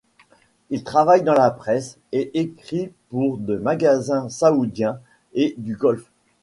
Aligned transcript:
Il 0.71 0.83
travaille 0.83 1.21
dans 1.21 1.35
la 1.35 1.51
presse 1.51 1.99
et 2.11 2.31
écrit 2.39 2.91
pour 3.09 3.37
de 3.37 3.55
magazines 3.57 4.31
Saoudiens 4.31 4.99
et 5.35 5.53
du 5.59 5.75
Golfe. 5.75 6.09